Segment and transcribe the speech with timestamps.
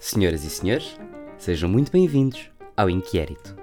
[0.00, 0.98] Senhoras e senhores,
[1.36, 3.54] sejam muito bem-vindos ao Inquérito.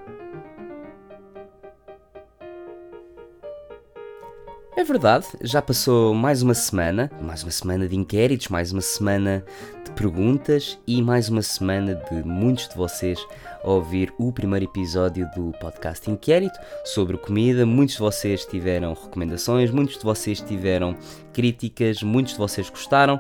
[4.78, 9.44] É verdade, já passou mais uma semana, mais uma semana de inquéritos, mais uma semana
[9.84, 13.20] de perguntas e mais uma semana de muitos de vocês
[13.64, 17.66] a ouvir o primeiro episódio do podcast Inquérito sobre comida.
[17.66, 20.96] Muitos de vocês tiveram recomendações, muitos de vocês tiveram
[21.34, 23.20] críticas, muitos de vocês gostaram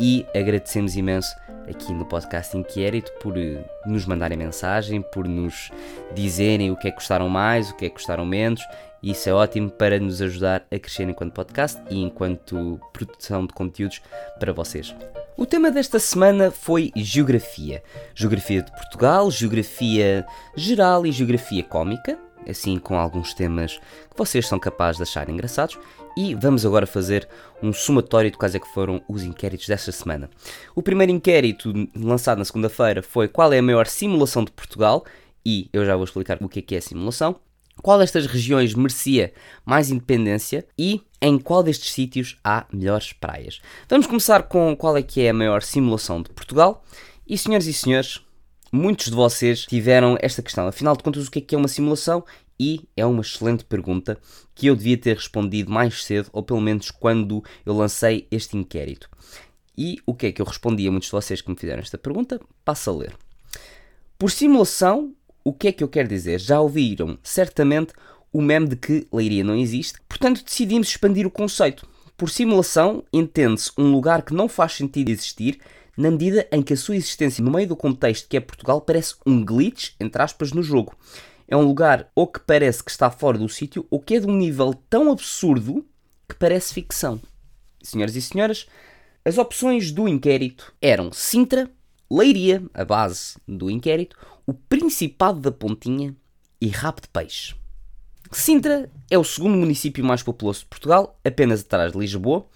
[0.00, 1.34] e agradecemos imenso
[1.68, 5.70] aqui no podcast Inquérito por eh, nos mandarem mensagem, por nos
[6.14, 8.60] dizerem o que é que gostaram mais, o que é que gostaram menos.
[9.02, 14.00] Isso é ótimo para nos ajudar a crescer enquanto podcast e enquanto produção de conteúdos
[14.38, 14.94] para vocês.
[15.36, 17.82] O tema desta semana foi Geografia.
[18.14, 24.58] Geografia de Portugal, Geografia geral e Geografia cómica, assim com alguns temas que vocês são
[24.58, 25.78] capazes de achar engraçados.
[26.16, 27.28] E vamos agora fazer
[27.62, 30.30] um somatório de quais é que foram os inquéritos desta semana.
[30.74, 35.04] O primeiro inquérito, lançado na segunda-feira, foi qual é a maior simulação de Portugal,
[35.44, 37.36] e eu já vou explicar o que é que é simulação.
[37.82, 39.32] Qual destas regiões merecia
[39.64, 43.60] mais independência e em qual destes sítios há melhores praias?
[43.88, 46.82] Vamos começar com qual é que é a maior simulação de Portugal.
[47.28, 48.22] E senhoras e senhores,
[48.72, 50.66] muitos de vocês tiveram esta questão.
[50.66, 52.24] Afinal de contas, o que é que é uma simulação?
[52.58, 54.18] E é uma excelente pergunta
[54.54, 59.10] que eu devia ter respondido mais cedo, ou pelo menos quando eu lancei este inquérito.
[59.76, 61.98] E o que é que eu respondi a muitos de vocês que me fizeram esta
[61.98, 62.40] pergunta?
[62.64, 63.14] Passa a ler.
[64.18, 65.12] Por simulação,
[65.44, 66.40] o que é que eu quero dizer?
[66.40, 67.92] Já ouviram certamente
[68.32, 71.86] o meme de que Leiria não existe, portanto decidimos expandir o conceito.
[72.16, 75.60] Por simulação, entende-se um lugar que não faz sentido existir,
[75.96, 79.14] na medida em que a sua existência no meio do contexto que é Portugal parece
[79.24, 80.96] um glitch, entre aspas, no jogo.
[81.48, 84.26] É um lugar ou que parece que está fora do sítio, ou que é de
[84.26, 85.86] um nível tão absurdo
[86.28, 87.20] que parece ficção.
[87.82, 88.66] Senhoras e senhoras,
[89.24, 91.70] as opções do inquérito eram Sintra,
[92.10, 96.14] Leiria, a base do inquérito, o Principado da Pontinha
[96.60, 97.54] e Rabo de Peixe.
[98.32, 102.46] Sintra é o segundo município mais populoso de Portugal, apenas atrás de Lisboa.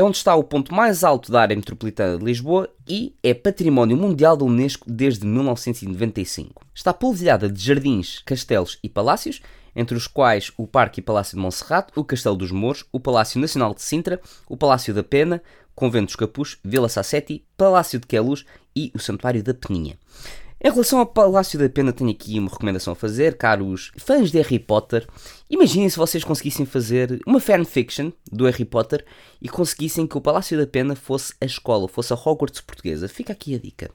[0.00, 3.98] É onde está o ponto mais alto da área metropolitana de Lisboa e é património
[3.98, 6.64] mundial da Unesco desde 1995.
[6.74, 9.42] Está polvilhada de jardins, castelos e palácios,
[9.76, 13.38] entre os quais o Parque e Palácio de Monserrate, o Castelo dos Mouros, o Palácio
[13.38, 14.18] Nacional de Sintra,
[14.48, 15.42] o Palácio da Pena,
[15.74, 19.98] Convento dos Capuz, Vila Sassetti, Palácio de Queluz e o Santuário da Peninha.
[20.62, 24.36] Em relação ao Palácio da Pena, tenho aqui uma recomendação a fazer, caros fãs de
[24.36, 25.08] Harry Potter.
[25.48, 29.02] Imaginem se vocês conseguissem fazer uma fanfiction do Harry Potter
[29.40, 33.08] e conseguissem que o Palácio da Pena fosse a escola, fosse a Hogwarts portuguesa.
[33.08, 33.90] Fica aqui a dica.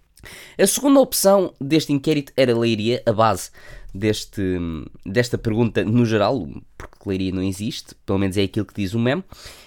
[0.58, 3.52] A segunda opção deste inquérito era Leiria, a base
[3.96, 4.42] deste,
[5.06, 6.48] desta pergunta no geral,
[6.78, 9.24] porque Leiria não existe, pelo menos é aquilo que diz o meme.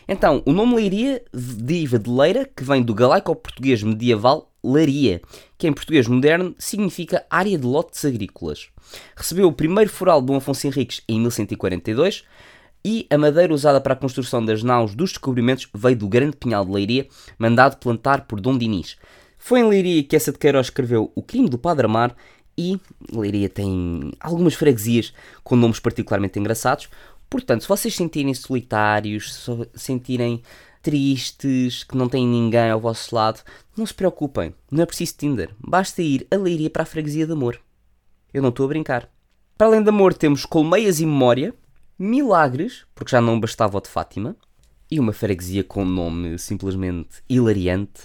[0.06, 5.22] Então, o nome Leiria deriva de Leira, que vem do galaico-português medieval Laria,
[5.56, 8.68] que em português moderno significa área de lotes agrícolas.
[9.16, 12.24] Recebeu o primeiro foral de Dom Afonso Henriques em 1142
[12.84, 16.64] e a madeira usada para a construção das naus dos descobrimentos veio do grande pinhal
[16.64, 17.08] de Leiria,
[17.38, 18.96] mandado plantar por Dom Dinis.
[19.38, 22.14] Foi em Leiria que essa de Queiroz escreveu O Crime do Padre Amar
[22.56, 22.78] e
[23.12, 25.12] Leiria tem algumas freguesias
[25.44, 26.88] com nomes particularmente engraçados.
[27.30, 30.42] Portanto, se vocês sentirem solitários, sentirem
[30.82, 33.40] tristes, que não têm ninguém ao vosso lado,
[33.76, 37.32] não se preocupem, não é preciso Tinder, basta ir a Leiria para a freguesia de
[37.32, 37.60] amor.
[38.32, 39.08] Eu não estou a brincar.
[39.56, 41.54] Para além de amor, temos Colmeias e Memória,
[41.98, 44.36] Milagres, porque já não bastava o de Fátima,
[44.90, 48.02] e uma freguesia com nome simplesmente hilariante,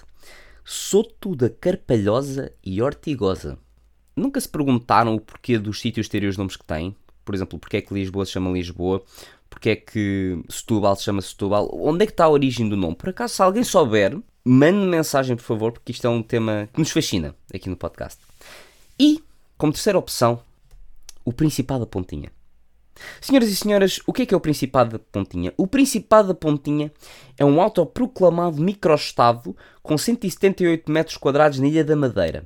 [0.66, 3.58] Soto da Carpalhosa e Ortigosa.
[4.16, 6.96] Nunca se perguntaram o porquê dos sítios terem os nomes que têm?
[7.26, 9.04] Por exemplo, porque é que Lisboa se chama Lisboa?
[9.50, 11.70] Porque é que Setúbal se chama Setúbal?
[11.74, 12.96] Onde é que está a origem do nome?
[12.96, 16.80] Por acaso, se alguém souber, mande mensagem, por favor, porque isto é um tema que
[16.80, 18.20] nos fascina aqui no podcast.
[19.00, 19.24] E,
[19.58, 20.42] como terceira opção,
[21.26, 22.32] o Principado da Pontinha.
[23.20, 25.54] Senhoras e senhores, o que é que é o Principado da Pontinha?
[25.58, 26.92] O Principado da Pontinha
[27.38, 32.44] é um autoproclamado microestado com 178 metros quadrados na Ilha da Madeira.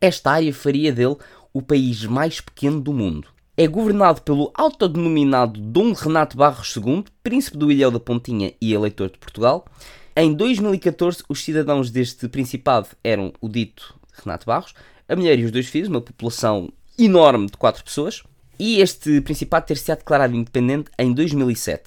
[0.00, 1.16] Esta área faria dele
[1.52, 3.28] o país mais pequeno do mundo.
[3.56, 9.10] É governado pelo autodenominado Dom Renato Barros II, príncipe do Ilhéu da Pontinha e eleitor
[9.10, 9.66] de Portugal.
[10.16, 14.74] Em 2014, os cidadãos deste principado eram o dito Renato Barros,
[15.08, 18.22] a mulher e os dois filhos, uma população enorme de 4 pessoas.
[18.60, 21.84] E este Principado ter-se-á declarado independente em 2007.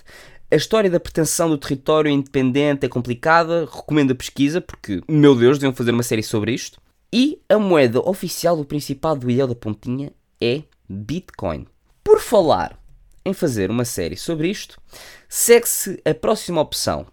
[0.52, 5.60] A história da pretensão do território independente é complicada, recomendo a pesquisa, porque, meu Deus,
[5.60, 6.82] deviam fazer uma série sobre isto.
[7.14, 10.12] E a moeda oficial do Principado do Ilhéu da Pontinha
[10.42, 11.68] é Bitcoin.
[12.04, 12.76] Por falar
[13.24, 14.82] em fazer uma série sobre isto,
[15.30, 17.06] segue-se a próxima opção,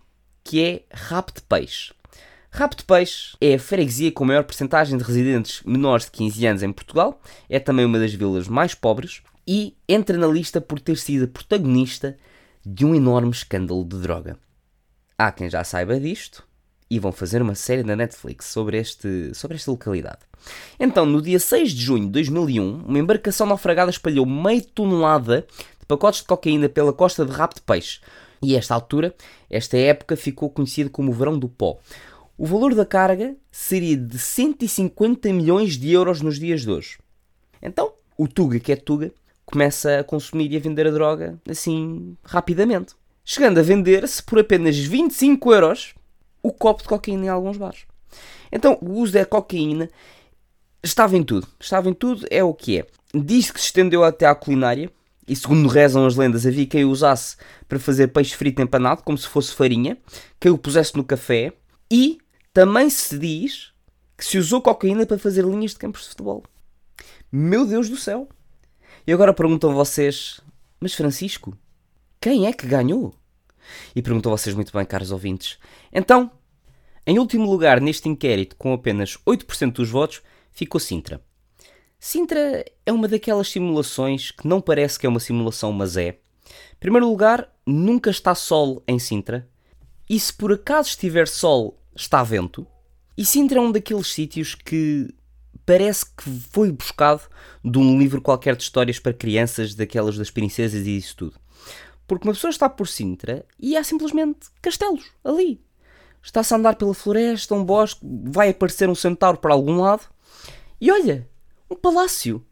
[0.42, 0.72] que é
[1.34, 1.92] de peixe.
[2.50, 6.72] De Peixe é a freguesia com maior porcentagem de residentes menores de 15 anos em
[6.72, 11.26] Portugal, é também uma das vilas mais pobres e entra na lista por ter sido
[11.26, 12.16] protagonista
[12.64, 14.38] de um enorme escândalo de droga.
[15.18, 16.46] Há quem já saiba disto
[16.88, 20.20] e vão fazer uma série na Netflix sobre, este, sobre esta localidade.
[20.78, 25.44] Então, no dia 6 de junho de 2001, uma embarcação naufragada espalhou meio tonelada
[25.80, 27.98] de pacotes de cocaína pela costa de Rabo de Peixe.
[28.40, 29.12] E esta altura,
[29.50, 31.80] esta época ficou conhecida como o Verão do Pó.
[32.38, 36.98] O valor da carga seria de 150 milhões de euros nos dias de hoje.
[37.60, 39.12] Então, o Tuga, que é Tuga,
[39.50, 42.94] começa a consumir e a vender a droga assim rapidamente.
[43.24, 45.94] Chegando a vender-se por apenas 25 euros
[46.42, 47.84] o copo de cocaína em alguns bares.
[48.50, 49.88] Então, o uso da cocaína
[50.82, 51.46] estava em tudo.
[51.58, 52.86] Estava em tudo, é o que é.
[53.14, 54.90] Diz que se estendeu até à culinária,
[55.28, 57.36] e segundo rezam as lendas, havia quem o usasse
[57.68, 59.96] para fazer peixe frito empanado, como se fosse farinha,
[60.40, 61.52] quem o pusesse no café,
[61.90, 62.18] e
[62.52, 63.72] também se diz
[64.16, 66.42] que se usou cocaína para fazer linhas de campos de futebol.
[67.30, 68.28] Meu Deus do céu!
[69.06, 70.40] E agora perguntam vocês,
[70.78, 71.56] mas Francisco,
[72.20, 73.14] quem é que ganhou?
[73.94, 75.58] E perguntam vocês muito bem, caros ouvintes.
[75.92, 76.30] Então,
[77.06, 81.22] em último lugar neste inquérito, com apenas 8% dos votos, ficou Sintra.
[81.98, 86.08] Sintra é uma daquelas simulações que não parece que é uma simulação, mas é.
[86.08, 89.48] Em primeiro lugar, nunca está sol em Sintra.
[90.08, 92.66] E se por acaso estiver sol está vento.
[93.16, 95.08] E Sintra é um daqueles sítios que
[95.70, 97.22] parece que foi buscado
[97.64, 101.36] de um livro qualquer de histórias para crianças, daquelas das princesas e isso tudo.
[102.08, 105.60] Porque uma pessoa está por Sintra e há simplesmente castelos ali.
[106.20, 110.02] Está-se a andar pela floresta, um bosque, vai aparecer um centauro para algum lado
[110.80, 111.28] e olha,
[111.70, 112.44] um palácio.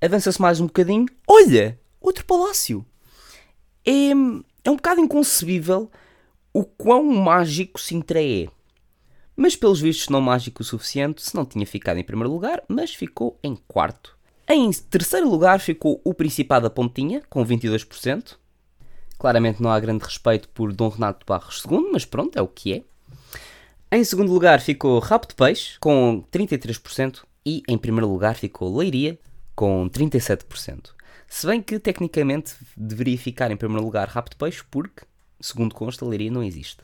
[0.00, 2.86] Avança-se mais um bocadinho, olha, outro palácio.
[3.84, 4.12] É,
[4.64, 5.90] é um bocado inconcebível
[6.54, 8.48] o quão mágico Sintra é
[9.36, 12.94] mas pelos vistos não mágico o suficiente, se não tinha ficado em primeiro lugar, mas
[12.94, 14.16] ficou em quarto.
[14.48, 18.36] Em terceiro lugar ficou o Principado da Pontinha, com 22%.
[19.18, 22.72] Claramente não há grande respeito por Dom Renato Barros II, mas pronto, é o que
[22.74, 22.82] é.
[23.90, 29.18] Em segundo lugar ficou Rabo de Peixe, com 33%, e em primeiro lugar ficou Leiria,
[29.54, 30.90] com 37%.
[31.28, 35.04] Se bem que tecnicamente deveria ficar em primeiro lugar Rabo de Peixe, porque,
[35.40, 36.78] segundo consta, Leiria não existe.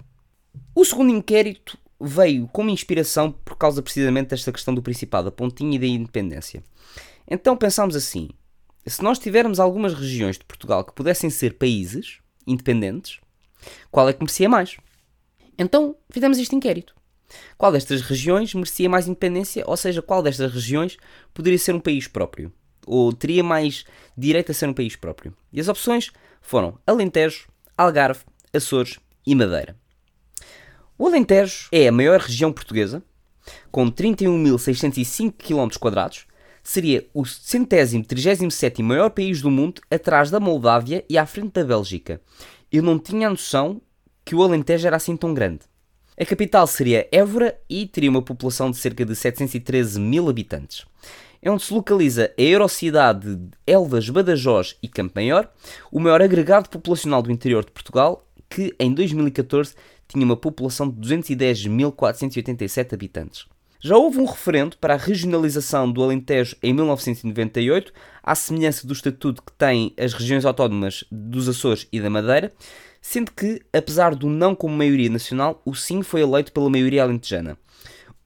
[0.74, 5.76] O segundo inquérito veio como inspiração por causa precisamente desta questão do Principado da Pontinha
[5.76, 6.62] e da independência.
[7.30, 8.28] Então pensámos assim:
[8.86, 13.20] se nós tivermos algumas regiões de Portugal que pudessem ser países independentes,
[13.90, 14.76] qual é que merecia mais?
[15.56, 16.94] Então fizemos este inquérito.
[17.56, 19.64] Qual destas regiões merecia mais independência?
[19.66, 20.98] Ou seja, qual destas regiões
[21.32, 22.52] poderia ser um país próprio?
[22.86, 23.84] Ou teria mais
[24.18, 25.34] direito a ser um país próprio?
[25.52, 26.10] E as opções
[26.42, 27.48] foram Alentejo,
[27.78, 29.81] Algarve, Açores e Madeira.
[30.98, 33.02] O Alentejo é a maior região portuguesa,
[33.70, 36.26] com 31.605 km,
[36.62, 41.52] seria o centésimo, trigésimo sétimo maior país do mundo, atrás da Moldávia e à frente
[41.52, 42.20] da Bélgica.
[42.70, 43.80] Eu não tinha a noção
[44.24, 45.60] que o Alentejo era assim tão grande.
[46.18, 50.84] A capital seria Évora e teria uma população de cerca de 713 mil habitantes.
[51.40, 55.50] É onde se localiza a Eurocidade de Elvas, Badajoz e Campo Maior,
[55.90, 59.74] o maior agregado populacional do interior de Portugal, que em 2014
[60.12, 63.46] tinha uma população de 210.487 habitantes.
[63.80, 69.42] Já houve um referendo para a regionalização do Alentejo em 1998, à semelhança do estatuto
[69.42, 72.52] que têm as regiões autónomas dos Açores e da Madeira,
[73.00, 77.58] sendo que, apesar do não como maioria nacional, o sim foi eleito pela maioria alentejana.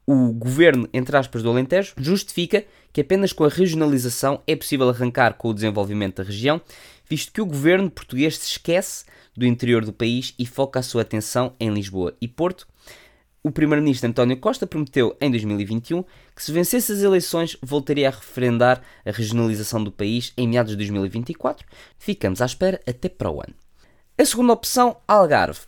[0.07, 5.35] O governo, entre aspas, do Alentejo justifica que apenas com a regionalização é possível arrancar
[5.35, 6.61] com o desenvolvimento da região,
[7.09, 9.05] visto que o governo português se esquece
[9.37, 12.67] do interior do país e foca a sua atenção em Lisboa e Porto.
[13.43, 16.03] O primeiro-ministro António Costa prometeu em 2021
[16.35, 20.77] que se vencesse as eleições voltaria a referendar a regionalização do país em meados de
[20.79, 21.65] 2024.
[21.97, 23.55] Ficamos à espera até para o ano.
[24.19, 25.61] A segunda opção, Algarve.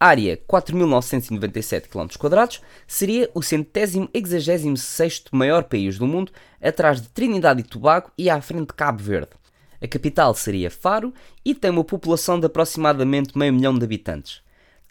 [0.00, 7.60] Área 4.997 km, seria o centésimo exagésimo sexto maior país do mundo, atrás de Trinidade
[7.60, 9.39] e Tobago e à frente de Cabo Verde.
[9.82, 11.12] A capital seria Faro
[11.44, 14.42] e tem uma população de aproximadamente meio milhão de habitantes.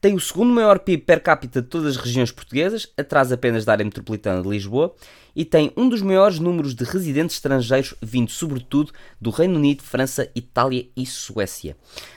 [0.01, 3.74] Tem o segundo maior PIB per capita de todas as regiões portuguesas, atrás apenas da
[3.74, 4.96] área metropolitana de Lisboa,
[5.36, 10.31] e tem um dos maiores números de residentes estrangeiros, vindo sobretudo do Reino Unido, França,
[10.34, 11.75] Itália e Suécia.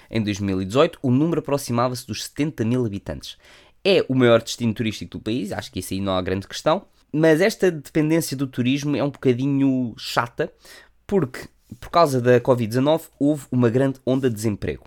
[0.09, 3.37] Em 2018, o número aproximava-se dos 70 mil habitantes.
[3.85, 6.87] É o maior destino turístico do país, acho que isso aí não há grande questão,
[7.13, 10.53] mas esta dependência do turismo é um bocadinho chata,
[11.05, 11.49] porque
[11.81, 14.85] por causa da Covid-19, houve uma grande onda de desemprego.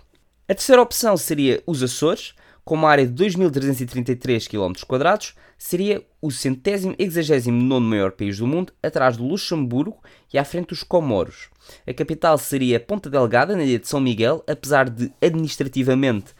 [0.48, 6.94] A terceira opção seria os Açores, com uma área de 2.333 km, seria o centésimo
[6.98, 9.98] exagésimo nono maior país do mundo, atrás do Luxemburgo
[10.32, 11.48] e à frente dos Comoros.
[11.86, 16.34] A capital seria Ponta Delgada, na ilha de São Miguel, apesar de administrativamente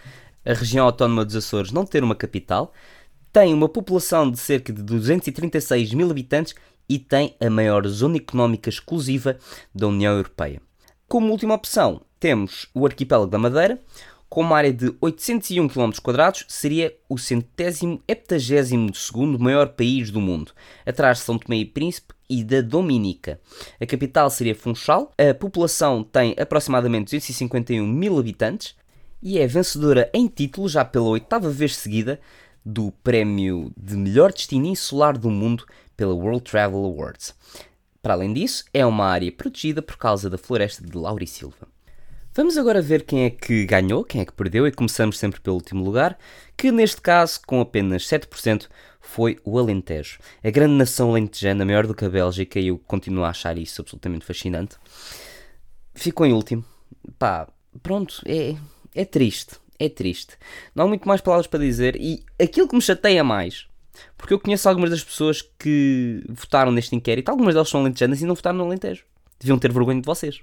[0.44, 2.72] a região autónoma dos Açores não ter uma capital,
[3.32, 6.54] tem uma população de cerca de 236 mil habitantes
[6.88, 9.38] e tem a maior zona económica exclusiva
[9.74, 10.60] da União Europeia.
[11.08, 13.80] Como última opção, temos o arquipélago da Madeira,
[14.28, 15.92] com uma área de 801 km,
[16.48, 20.52] seria o centésimo heptagésimo segundo maior país do mundo,
[20.84, 23.40] atrás de São Tomé e Príncipe e da Dominica.
[23.80, 28.74] A capital seria Funchal, a população tem aproximadamente 251 mil habitantes
[29.22, 32.20] e é vencedora em título, já pela oitava vez seguida,
[32.68, 35.64] do prémio de melhor destino insular do mundo
[35.96, 37.32] pela World Travel Awards.
[38.02, 41.68] Para além disso, é uma área protegida por causa da floresta de Laurisilva.
[42.35, 45.54] Vamos agora ver quem é que ganhou, quem é que perdeu, e começamos sempre pelo
[45.54, 46.18] último lugar,
[46.56, 48.66] que neste caso, com apenas 7%,
[49.00, 50.18] foi o Alentejo.
[50.42, 53.80] A grande nação alentejana, maior do que a Bélgica, e eu continuo a achar isso
[53.80, 54.76] absolutamente fascinante,
[55.94, 56.64] ficou em último.
[57.16, 57.49] Pá,
[57.80, 58.56] pronto, é,
[58.92, 60.37] é triste, é triste.
[60.75, 63.66] Não há muito mais palavras para dizer, e aquilo que me chateia mais,
[64.16, 68.26] porque eu conheço algumas das pessoas que votaram neste inquérito, algumas delas são alentejanas e
[68.26, 69.04] não votaram no Alentejo.
[69.38, 70.40] Deviam ter vergonha de vocês.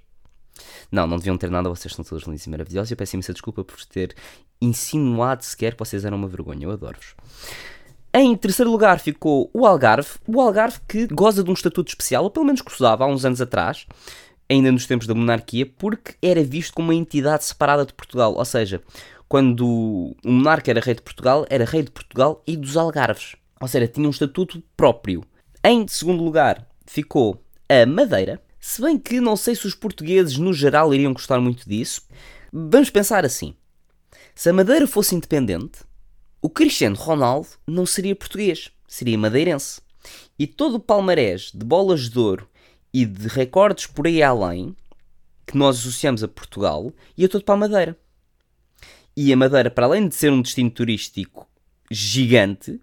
[0.92, 2.92] Não, não deviam ter nada, vocês são todos lindos e maravilhosos.
[2.92, 4.16] Eu peço imensa desculpa por ter
[4.62, 6.66] insinuado sequer que vocês eram uma vergonha.
[6.66, 7.16] Eu adoro-vos.
[8.14, 10.10] Em terceiro lugar ficou o Algarve.
[10.28, 13.42] O Algarve que goza de um estatuto especial, ou pelo menos gozava há uns anos
[13.42, 13.88] atrás,
[14.48, 18.36] ainda nos tempos da monarquia, porque era visto como uma entidade separada de Portugal.
[18.36, 18.84] Ou seja,
[19.34, 23.36] quando o monarca era rei de Portugal, era rei de Portugal e dos Algarves.
[23.60, 25.24] Ou seja, tinha um estatuto próprio.
[25.64, 28.40] Em segundo lugar ficou a Madeira.
[28.60, 32.04] Se bem que não sei se os portugueses no geral iriam gostar muito disso.
[32.54, 33.56] Vamos pensar assim:
[34.36, 35.80] se a Madeira fosse independente,
[36.40, 39.82] o Cristiano Ronaldo não seria português, seria madeirense.
[40.38, 42.48] E todo o palmarés de bolas de ouro
[42.94, 44.76] e de recordes por aí além
[45.48, 47.98] que nós associamos a Portugal ia todo para a Madeira.
[49.16, 51.48] E a Madeira, para além de ser um destino turístico
[51.90, 52.80] gigante,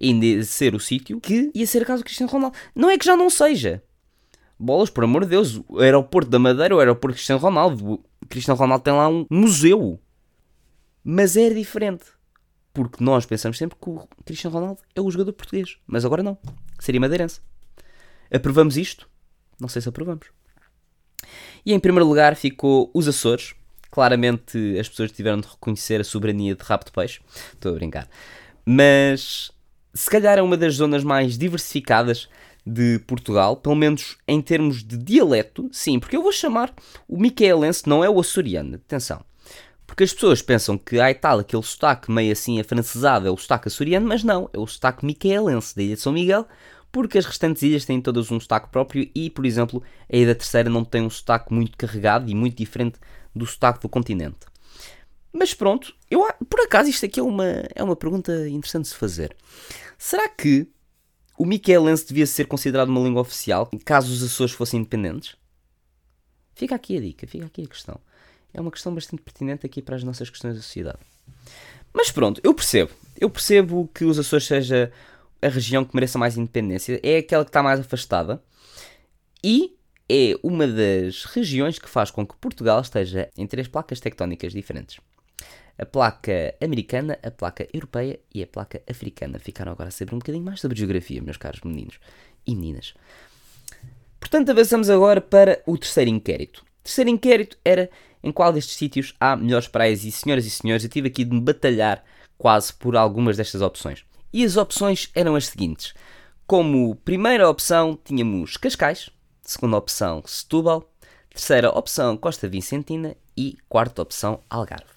[0.00, 2.56] ainda ia ser o sítio que ia ser a casa do Cristiano Ronaldo.
[2.74, 3.82] Não é que já não seja
[4.60, 7.94] bolas, por amor de Deus, o aeroporto da Madeira, o aeroporto Cristiano Ronaldo.
[7.94, 9.98] O Cristiano Ronaldo tem lá um museu.
[11.02, 12.04] Mas é diferente.
[12.72, 15.78] Porque nós pensamos sempre que o Cristiano Ronaldo é o jogador português.
[15.86, 16.38] Mas agora não.
[16.78, 17.40] Seria madeirense.
[18.32, 19.08] Aprovamos isto?
[19.58, 20.26] Não sei se aprovamos.
[21.64, 23.54] E em primeiro lugar ficou os Açores.
[23.90, 27.20] Claramente as pessoas tiveram de reconhecer a soberania de rabo de peixe.
[27.52, 28.08] Estou a brincar.
[28.64, 29.50] Mas
[29.92, 32.28] se calhar é uma das zonas mais diversificadas
[32.64, 36.72] de Portugal, pelo menos em termos de dialeto, sim, porque eu vou chamar
[37.08, 39.24] o micaelense, não é o açoriano, atenção.
[39.86, 43.36] Porque as pessoas pensam que há e tal, aquele sotaque meio assim afrancesado é o
[43.36, 46.46] sotaque açoriano, mas não, é o sotaque micaelense da Ilha de São Miguel,
[46.92, 49.82] porque as restantes ilhas têm todas um sotaque próprio e, por exemplo,
[50.12, 52.98] a Ilha da Terceira não tem um sotaque muito carregado e muito diferente
[53.34, 54.50] do sotaque do continente.
[55.32, 58.96] Mas pronto, eu, por acaso isto aqui é uma, é uma pergunta interessante de se
[58.96, 59.36] fazer.
[59.96, 60.66] Será que
[61.38, 65.36] o miquelense devia ser considerado uma língua oficial caso os Açores fossem independentes?
[66.54, 68.00] Fica aqui a dica, fica aqui a questão.
[68.52, 70.98] É uma questão bastante pertinente aqui para as nossas questões da sociedade.
[71.92, 72.90] Mas pronto, eu percebo.
[73.18, 74.92] Eu percebo que os Açores seja
[75.42, 77.00] a região que mereça mais independência.
[77.02, 78.42] É aquela que está mais afastada.
[79.42, 79.76] E
[80.08, 84.98] é uma das regiões que faz com que Portugal esteja em três placas tectónicas diferentes
[85.80, 89.38] a placa americana, a placa europeia e a placa africana.
[89.38, 91.98] Ficaram agora a saber um bocadinho mais sobre geografia, meus caros meninos
[92.46, 92.92] e meninas.
[94.20, 96.58] Portanto, avançamos agora para o terceiro inquérito.
[96.80, 97.88] O terceiro inquérito era
[98.22, 101.34] em qual destes sítios há melhores praias e, senhoras e senhores, eu tive aqui de
[101.34, 102.04] me batalhar
[102.36, 104.04] quase por algumas destas opções.
[104.32, 105.94] E as opções eram as seguintes.
[106.46, 109.10] Como primeira opção tínhamos Cascais,
[109.42, 110.88] segunda opção Setúbal,
[111.28, 114.90] terceira opção Costa Vicentina e quarta opção Algarve.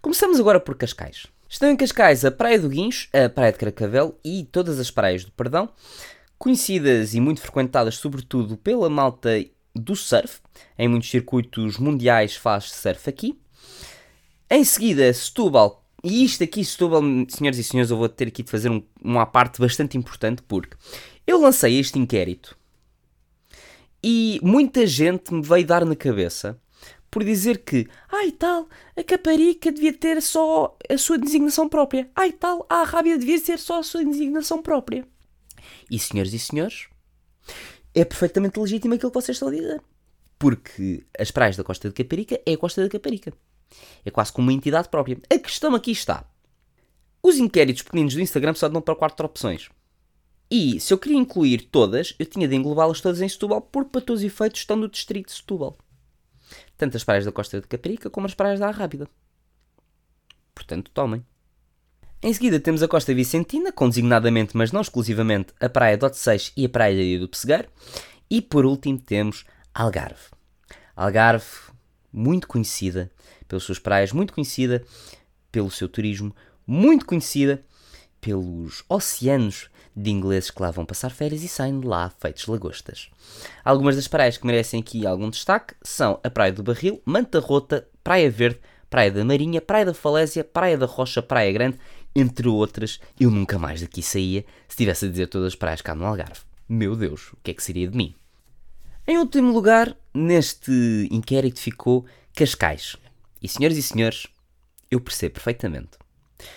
[0.00, 1.26] Começamos agora por Cascais.
[1.48, 5.24] Estão em Cascais a Praia do Guincho, a Praia de Caracavel e todas as praias
[5.24, 5.70] do Perdão,
[6.38, 9.30] conhecidas e muito frequentadas sobretudo pela malta
[9.74, 10.40] do surf.
[10.78, 13.38] Em muitos circuitos mundiais faz surf aqui.
[14.50, 15.84] Em seguida, Setúbal.
[16.02, 19.26] E isto aqui, Setúbal, senhoras e senhores, eu vou ter aqui de fazer um, uma
[19.26, 20.76] parte bastante importante porque
[21.26, 22.56] eu lancei este inquérito
[24.02, 26.60] e muita gente me veio dar na cabeça
[27.10, 32.08] por dizer que, ai tal, a Caparica devia ter só a sua designação própria.
[32.14, 35.06] Ai tal, a Rábia devia ter só a sua designação própria.
[35.90, 36.86] E senhores e senhores,
[37.94, 39.80] é perfeitamente legítimo aquilo que vocês estão a dizer.
[40.38, 43.32] Porque as praias da Costa de Caparica é a Costa da Caparica.
[44.04, 45.18] É quase como uma entidade própria.
[45.30, 46.24] A questão aqui está.
[47.22, 49.68] Os inquéritos pequeninos do Instagram só dão para quatro opções.
[50.50, 54.00] E se eu queria incluir todas, eu tinha de englobá-las todas em Setúbal, porque para
[54.00, 55.76] todos os efeitos estão no distrito de Setúbal.
[56.76, 59.08] Tanto as praias da Costa de Caparica como as praias da Arrábida.
[60.54, 61.24] Portanto, tomem.
[62.22, 66.52] Em seguida temos a Costa Vicentina, com designadamente, mas não exclusivamente, a Praia de Seixo
[66.56, 67.68] e a Praia do Pessegueiro.
[68.30, 69.44] E por último temos
[69.74, 70.30] Algarve.
[70.96, 71.46] Algarve,
[72.12, 73.10] muito conhecida
[73.48, 74.84] pelas suas praias, muito conhecida
[75.50, 76.34] pelo seu turismo,
[76.66, 77.64] muito conhecida
[78.20, 83.10] pelos oceanos de ingleses que lá vão passar férias e saem de lá feitos lagostas.
[83.64, 87.88] Algumas das praias que merecem aqui algum destaque são a Praia do Barril, Manta Rota,
[88.04, 91.78] Praia Verde, Praia da Marinha, Praia da Falésia, Praia da Rocha, Praia Grande,
[92.14, 93.00] entre outras.
[93.18, 96.40] Eu nunca mais daqui saía se tivesse a dizer todas as praias cá no Algarve.
[96.68, 98.14] Meu Deus, o que é que seria de mim?
[99.06, 102.96] Em último lugar, neste inquérito ficou Cascais.
[103.42, 104.26] E senhoras e senhores,
[104.90, 105.90] eu percebo perfeitamente.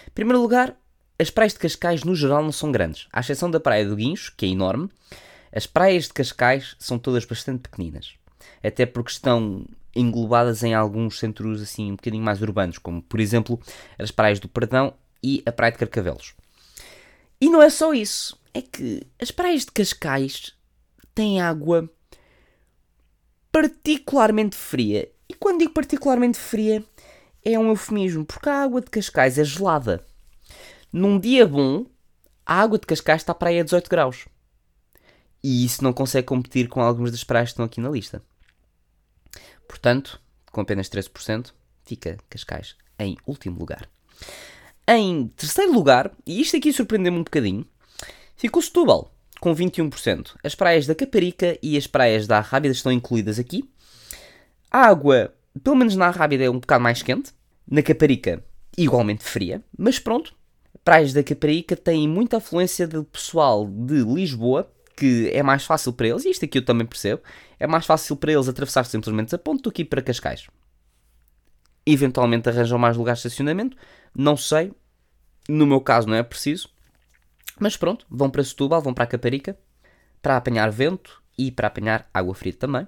[0.08, 0.76] Em primeiro lugar,
[1.18, 4.34] as praias de Cascais no geral não são grandes, à exceção da Praia do Guincho,
[4.36, 4.90] que é enorme.
[5.54, 8.16] As praias de Cascais são todas bastante pequeninas,
[8.64, 13.60] até porque estão englobadas em alguns centros assim um bocadinho mais urbanos, como por exemplo
[14.00, 16.34] as praias do Perdão e a Praia de Carcavelos.
[17.40, 20.54] E não é só isso, é que as praias de Cascais
[21.14, 21.90] têm água
[23.52, 25.12] particularmente fria.
[25.32, 26.84] E quando digo particularmente fria,
[27.42, 30.06] é um eufemismo, porque a água de Cascais é gelada.
[30.92, 31.86] Num dia bom,
[32.46, 34.28] a água de Cascais está para aí a 18 graus.
[35.42, 38.22] E isso não consegue competir com algumas das praias que estão aqui na lista.
[39.70, 40.20] Portanto,
[40.52, 41.54] com apenas 13%,
[41.86, 43.90] fica Cascais em último lugar.
[44.86, 47.66] Em terceiro lugar, e isto aqui surpreendeu-me um bocadinho,
[48.36, 49.10] ficou Setúbal,
[49.40, 50.36] com 21%.
[50.44, 53.72] As praias da Caparica e as praias da Arrábida estão incluídas aqui.
[54.72, 57.34] A água, pelo menos na Arrábida, é um bocado mais quente.
[57.70, 58.42] Na Caparica,
[58.78, 59.62] igualmente fria.
[59.78, 60.34] Mas pronto,
[60.84, 66.08] praias da Caparica têm muita afluência de pessoal de Lisboa, que é mais fácil para
[66.08, 67.22] eles, e isto aqui eu também percebo,
[67.60, 70.48] é mais fácil para eles atravessar simplesmente a ponte do que ir para Cascais.
[71.86, 73.76] Eventualmente arranjam mais lugares de estacionamento,
[74.16, 74.72] não sei,
[75.50, 76.70] no meu caso não é preciso,
[77.60, 79.58] mas pronto, vão para Setúbal, vão para a Caparica,
[80.22, 82.88] para apanhar vento e para apanhar água fria também.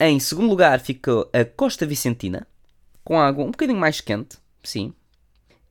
[0.00, 2.46] Em segundo lugar ficou a Costa Vicentina,
[3.04, 4.92] com água um bocadinho mais quente, sim.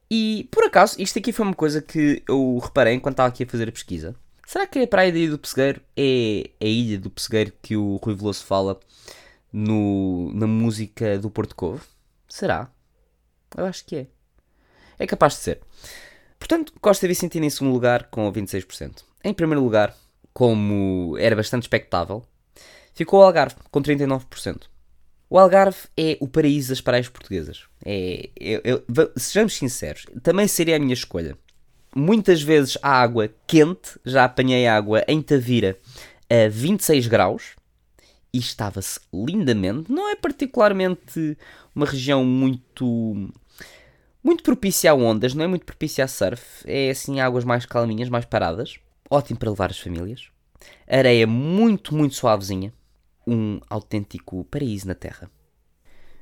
[0.10, 3.48] E por acaso, isto aqui foi uma coisa que eu reparei enquanto estava aqui a
[3.48, 4.16] fazer a pesquisa.
[4.46, 7.96] Será que a praia da Ilha do Pessegueiro é a Ilha do Pessegueiro que o
[7.98, 8.80] Rui Veloso fala
[9.52, 11.86] no, na música do Porto Covo?
[12.30, 12.70] Será?
[13.58, 14.08] Eu acho que é.
[15.00, 15.62] É capaz de ser.
[16.38, 19.04] Portanto, Costa Vicentina em segundo lugar com 26%.
[19.24, 19.96] Em primeiro lugar,
[20.34, 22.24] como era bastante expectável,
[22.94, 24.64] ficou o Algarve com 39%.
[25.30, 27.64] O Algarve é o paraíso das praias portuguesas.
[27.84, 28.82] É, é, é,
[29.18, 31.38] sejamos sinceros, também seria a minha escolha.
[31.96, 35.78] Muitas vezes a água quente, já apanhei água em Tavira
[36.30, 37.56] a 26 graus
[38.34, 39.92] e estava-se lindamente.
[39.92, 41.38] Não é particularmente
[41.76, 43.32] uma região muito
[44.24, 46.44] muito propícia a ondas, não é muito propícia a surf.
[46.66, 48.80] É assim águas mais calminhas, mais paradas.
[49.10, 50.30] Ótimo para levar as famílias.
[50.88, 52.74] Areia muito, muito suavezinha.
[53.26, 55.30] Um autêntico paraíso na Terra.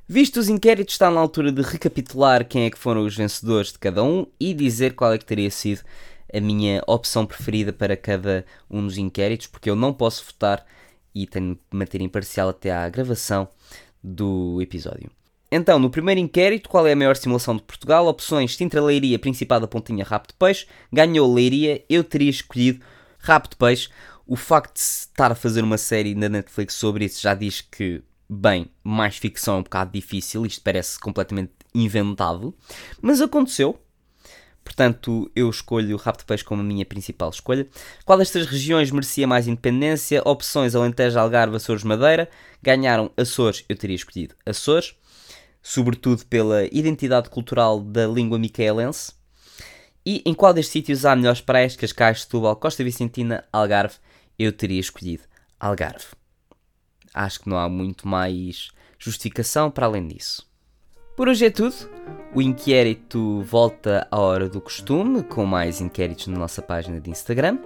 [0.06, 3.78] Visto os inquéritos, está na altura de recapitular quem é que foram os vencedores de
[3.78, 5.80] cada um e dizer qual é que teria sido
[6.32, 10.66] a minha opção preferida para cada um dos inquéritos, porque eu não posso votar
[11.14, 13.48] e tenho de manter imparcial até à gravação
[14.02, 15.10] do episódio.
[15.50, 18.06] Então, no primeiro inquérito, qual é a maior simulação de Portugal?
[18.06, 20.66] Opções Sintra Leiria, Principado da Pontinha, Rabo de Peixe.
[20.90, 22.82] Ganhou Leiria, eu teria escolhido
[23.18, 23.90] Rabo de Peixe.
[24.26, 28.02] O facto de estar a fazer uma série na Netflix sobre isso já diz que,
[28.28, 32.54] bem, mais ficção é um bocado difícil, isto parece completamente inventado,
[33.00, 33.78] mas aconteceu.
[34.64, 37.66] Portanto, eu escolho o Rabo de Peixe como a minha principal escolha.
[38.04, 40.22] Qual destas regiões merecia mais independência?
[40.24, 42.30] Opções Alentejo, Algarve, Açores, Madeira.
[42.62, 44.94] Ganharam Açores, eu teria escolhido Açores
[45.62, 49.12] sobretudo pela identidade cultural da língua micaelense.
[50.04, 53.94] E em qual destes sítios há melhores praias, Cascais, Setúbal, Costa Vicentina, Algarve?
[54.38, 55.24] Eu teria escolhido
[55.58, 56.06] Algarve.
[57.14, 60.50] Acho que não há muito mais justificação para além disso.
[61.16, 61.74] Por hoje é tudo.
[62.34, 67.58] O inquérito volta à hora do costume, com mais inquéritos na nossa página de Instagram.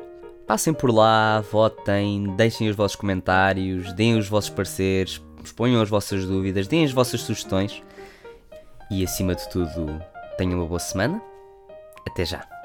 [0.46, 6.24] Passem por lá, votem, deixem os vossos comentários, deem os vossos pareceres, exponham as vossas
[6.24, 7.82] dúvidas, deem as vossas sugestões
[8.90, 10.00] e, acima de tudo,
[10.36, 11.20] tenham uma boa semana.
[12.06, 12.55] Até já!